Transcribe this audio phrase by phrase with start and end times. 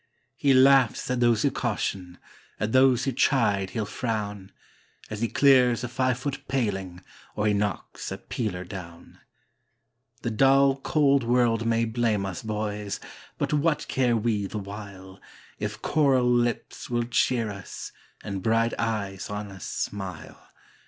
[0.35, 2.17] He laughs at those who caution,
[2.59, 4.51] at those who chide he'll frown,
[5.11, 7.03] As he clears a five foot paling,
[7.35, 9.19] or he knocks a peeler down.
[10.23, 12.99] The dull, cold world may blame us, boys!
[13.37, 15.19] but what care we the while,
[15.59, 17.91] If coral lips will cheer us,
[18.23, 20.47] and bright eyes on us smile?